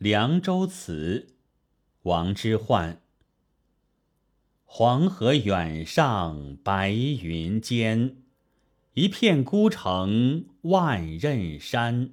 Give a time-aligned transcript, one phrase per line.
[0.00, 1.28] 凉州词》
[2.04, 3.00] 王之涣。
[4.64, 8.16] 黄河远上白云间，
[8.94, 12.12] 一片孤城万仞山。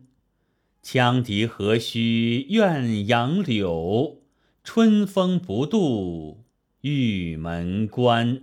[0.84, 4.22] 羌笛何须怨杨柳，
[4.66, 6.44] 春风不度
[6.82, 8.42] 玉门关。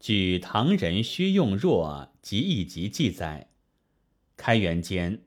[0.00, 3.50] 据唐人薛用若《集异集》记载，
[4.38, 5.20] 开元间，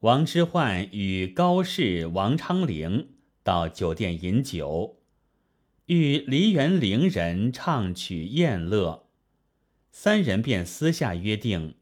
[0.00, 3.08] 王之涣与高适、王昌龄
[3.42, 4.96] 到酒店饮酒。
[5.86, 9.08] 与梨园伶人唱曲宴乐，
[9.90, 11.74] 三人便私下约定，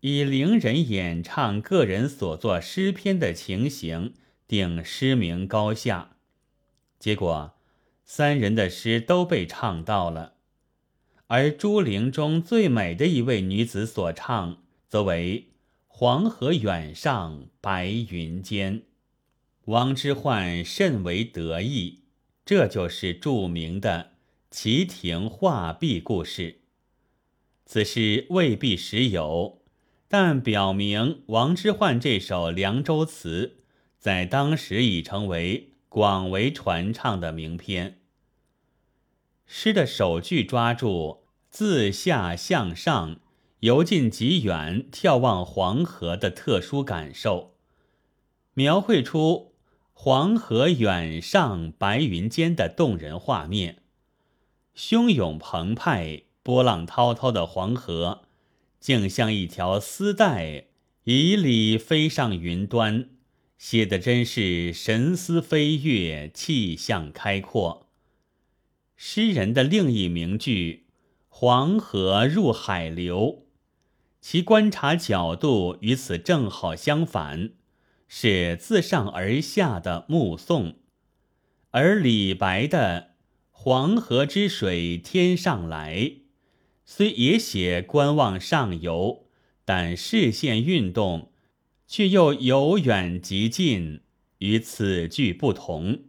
[0.00, 4.12] 以伶人演唱个人所作诗篇的情形
[4.46, 6.16] 定诗名高下。
[6.98, 7.54] 结果，
[8.04, 10.34] 三人的诗都被唱到了，
[11.28, 15.52] 而朱陵中最美的一位女子所唱，则为
[15.96, 18.82] “黄河远上白云间”。
[19.66, 22.00] 王之涣甚为得意。
[22.44, 24.14] 这就是著名的
[24.50, 26.62] 齐亭画壁故事。
[27.64, 29.62] 此事未必实有，
[30.08, 33.58] 但表明王之涣这首《凉州词》
[33.96, 38.00] 在当时已成为广为传唱的名篇。
[39.46, 43.20] 诗的首句抓住自下向上、
[43.64, 47.54] 由近及远眺望黄河的特殊感受，
[48.52, 49.54] 描绘出。
[49.94, 53.78] 黄河远上白云间的动人画面，
[54.76, 58.24] 汹涌澎湃、波浪滔滔的黄河，
[58.80, 60.66] 竟像一条丝带，
[61.04, 63.08] 以里飞上云端，
[63.56, 67.86] 写的真是神思飞跃、气象开阔。
[68.94, 70.88] 诗人的另一名句
[71.30, 73.43] “黄河入海流”，
[74.26, 77.50] 其观察角度与此正好相反。
[78.08, 80.76] 是自上而下的目送，
[81.72, 83.10] 而李白的
[83.52, 86.12] “黄河之水天上来”，
[86.86, 89.26] 虽也写观望上游，
[89.62, 91.30] 但视线运动，
[91.86, 94.00] 却又由远及近，
[94.38, 96.04] 与此句不同。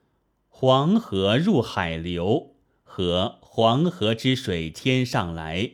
[0.48, 5.72] “黄河入海流”和“黄河之水天上来”，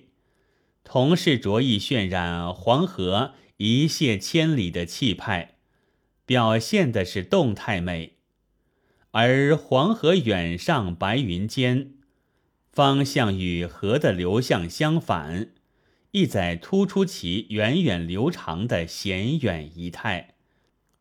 [0.85, 5.57] 同是着意渲染黄河一泻千里的气派。
[6.27, 8.15] 表现的是动态美，
[9.11, 11.91] 而黄河远上白云间，
[12.73, 15.51] 方向与河的流向相反，
[16.13, 20.35] 意在突出其源远流长的险远仪态，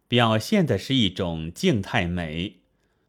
[0.09, 2.57] 表现的是一种静态美，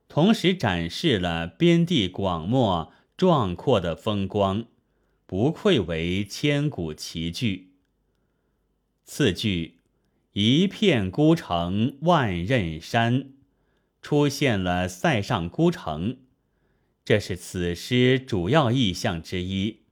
[0.06, 4.66] 同时展示了边地广漠壮阔的风光，
[5.26, 7.70] 不愧为千古奇句。
[9.04, 9.78] 次句。
[10.36, 13.30] 一片孤城万仞山，
[14.02, 16.16] 出现了塞上孤城，
[17.04, 19.82] 这是此诗主要意象之一，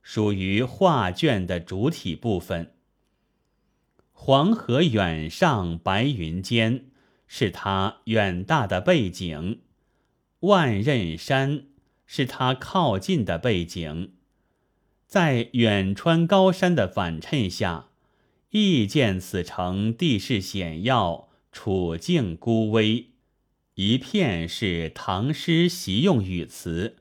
[0.00, 2.74] 属于画卷的主体部分。
[4.12, 6.86] 黄河远上白云间，
[7.26, 9.58] 是它远大的背景；
[10.40, 11.66] 万仞山
[12.06, 14.14] 是它靠近的背景，
[15.12, 17.88] 在远川高山的反衬下。
[18.48, 23.08] 亦见此城地势险要，处境孤危。
[23.74, 26.96] 一片是唐诗习用语词，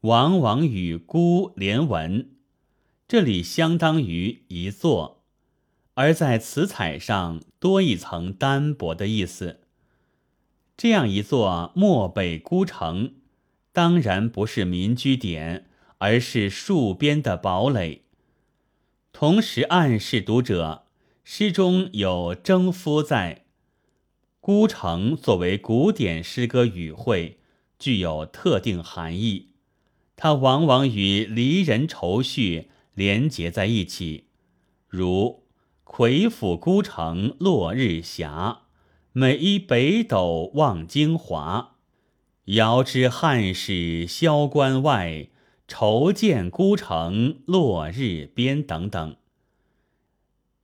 [0.00, 2.30] 往往与孤连文，
[3.06, 5.22] 这里相当于一座，
[5.94, 9.60] 而在词彩上多一层单薄的意思。
[10.76, 13.14] 这样一座漠北孤城，
[13.72, 15.66] 当然不是民居点，
[16.04, 18.02] 而是戍边的堡垒，
[19.10, 20.84] 同时暗示读者。
[21.24, 23.46] 诗中有征夫在，
[24.38, 27.38] 孤城作为古典诗歌语汇，
[27.78, 29.52] 具有特定含义。
[30.14, 34.26] 它往往与离人愁绪连结在一起，
[34.86, 35.44] 如
[35.84, 38.28] “魁府孤城落日斜，
[39.12, 41.76] 每依北斗望京华。
[42.44, 45.28] 遥知汉使萧关外，
[45.76, 49.16] 愁见孤城落日边”等等。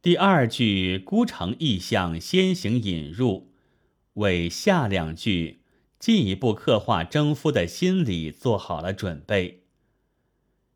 [0.00, 3.50] 第二句孤城意象先行引入，
[4.14, 5.62] 为下两句
[5.98, 9.64] 进一步刻画征夫的心理做好了准备。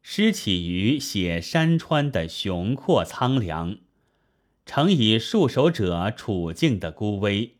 [0.02, 3.76] 诗起于写山川的雄阔苍凉，
[4.66, 7.52] 常以戍守者处境的孤危。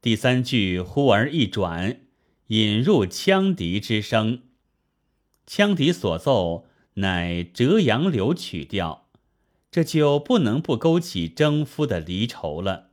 [0.00, 2.00] 第三句忽而一转，
[2.46, 4.40] 引入羌笛之声，
[5.50, 9.08] 羌笛所奏乃折杨柳曲调。
[9.68, 12.90] 这就不能不勾起征夫的离愁了。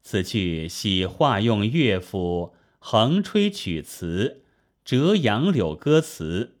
[0.00, 4.44] 此句系化用乐府横吹曲词，
[4.84, 6.58] 折杨柳歌词。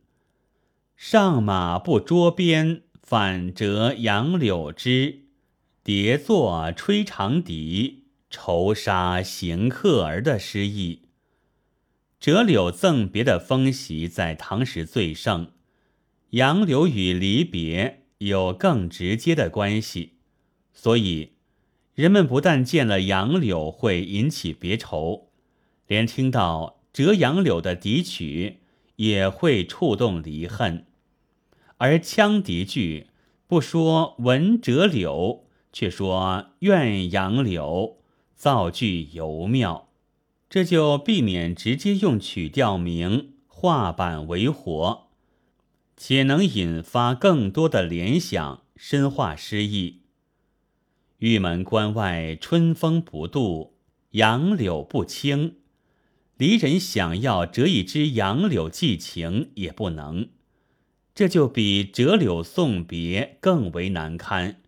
[0.96, 5.26] 上马不捉鞭，反折杨柳枝。
[5.84, 11.07] 叠作吹长笛，愁杀行客儿的诗意。
[12.20, 15.52] 折柳赠别的风习在唐时最盛，
[16.30, 20.14] 杨柳与离别有更直接的关系，
[20.72, 21.32] 所以
[21.94, 25.28] 人们不但见了杨柳会引起别愁，
[25.86, 28.58] 连听到折杨柳的笛曲
[28.96, 30.86] 也会触动离恨。
[31.76, 33.08] 而羌笛句
[33.46, 35.44] 不说闻折柳。
[35.70, 37.98] 却说怨杨柳，
[38.34, 39.87] 造句尤妙，
[40.50, 45.08] 这就避免直接用曲调名画板为活，
[45.96, 50.02] 且能引发更多的联想，深化诗意。
[51.18, 53.74] 玉门关外春风不度，
[54.12, 55.56] 杨柳不青，
[56.36, 60.28] 离人想要折一支杨柳寄情也不能，
[61.14, 64.62] 这就比折柳送别更为难堪。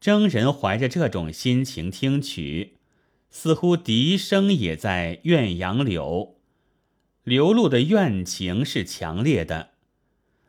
[0.00, 2.74] 征人怀着这种心情听曲，
[3.36, 6.36] 似乎笛声也在怨杨柳，
[7.24, 9.70] 流露的怨情是强烈的，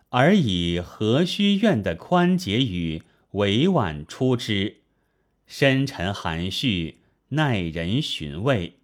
[0.09, 3.01] 而以何须怨的宽解语
[3.31, 4.81] 委婉出之，
[5.47, 6.99] 深沉含蓄，
[7.29, 8.75] 耐人寻味。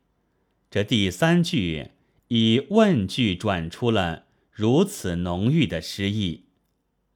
[0.71, 1.89] 这第三句
[2.29, 6.45] 以问句转出了如此浓郁的诗意。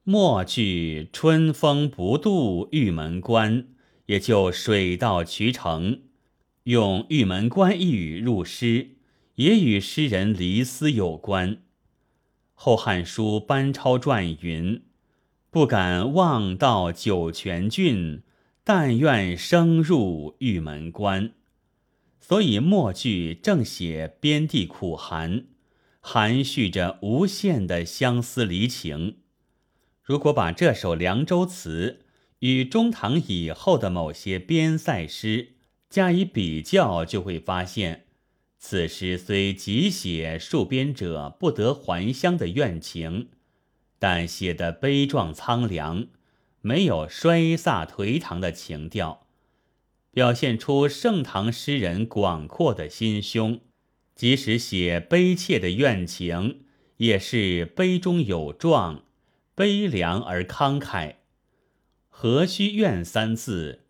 [0.04, 3.66] 末句“春风不度玉门关”，
[4.06, 6.02] 也就水到渠成，
[6.66, 8.96] 用玉门关一语入诗，
[9.36, 11.52] 也与诗人离思有关。
[12.54, 14.82] 《后汉书·班超传》云
[15.48, 18.22] ：“不敢望到九泉郡，
[18.64, 21.34] 但愿生入玉门关。”
[22.18, 25.44] 所以末句正写边地苦寒，
[26.00, 29.18] 含蓄着无限的相思离情。
[30.02, 32.00] 如果把这首凉州词
[32.40, 35.52] 与中唐以后的某些边塞诗
[35.88, 38.04] 加以比较，就会发现，
[38.58, 43.28] 此诗虽极写戍边者不得还乡的怨情，
[43.98, 46.06] 但写得悲壮苍凉，
[46.60, 49.26] 没有衰飒颓唐的情调，
[50.10, 53.60] 表现出盛唐诗人广阔的心胸。
[54.14, 56.62] 即使写悲切的怨情，
[56.96, 59.04] 也是悲中有壮。
[59.54, 61.14] 悲凉而慷慨，
[62.08, 63.85] 何须怨三字？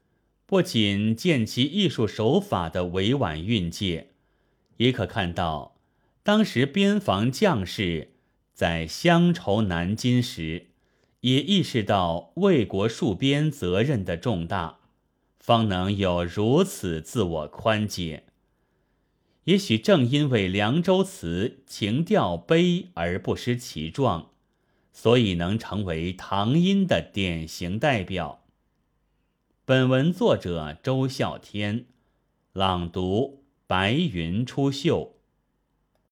[0.47, 4.11] 不仅见其艺术手法的委婉蕴藉，
[4.77, 5.77] 也可看到
[6.23, 8.13] 当时边防将士
[8.55, 10.69] 在乡愁难禁时，
[11.21, 14.79] 也意识到为国戍边责任的重大，
[15.39, 18.23] 方能有如此自我宽解。
[19.45, 24.31] 也许正因为凉州词情调悲而不失其壮。
[24.93, 28.46] 所以能成为唐音的典型代表。
[29.69, 31.87] 本文作者周啸天，
[32.53, 35.16] 朗读：白云出岫。